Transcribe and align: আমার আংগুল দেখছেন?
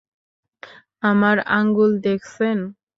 আমার 1.03 1.37
আংগুল 1.51 1.91
দেখছেন? 1.99 2.57